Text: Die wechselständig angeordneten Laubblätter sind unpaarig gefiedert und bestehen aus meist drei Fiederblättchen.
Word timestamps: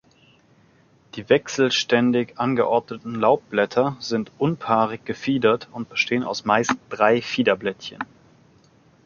Die 1.13 1.29
wechselständig 1.29 2.39
angeordneten 2.39 3.13
Laubblätter 3.13 3.97
sind 3.99 4.31
unpaarig 4.39 5.05
gefiedert 5.05 5.67
und 5.73 5.89
bestehen 5.89 6.23
aus 6.23 6.43
meist 6.43 6.73
drei 6.89 7.21
Fiederblättchen. 7.21 7.99